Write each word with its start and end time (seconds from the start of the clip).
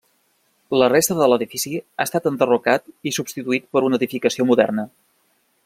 La 0.83 0.87
resta 0.93 1.17
de 1.19 1.27
l'edifici 1.33 1.73
ha 1.81 2.07
estat 2.09 2.25
enderrocat 2.31 2.89
i 3.11 3.13
substituït 3.19 3.69
per 3.77 3.85
una 3.91 4.01
edificació 4.01 4.49
moderna. 4.53 4.87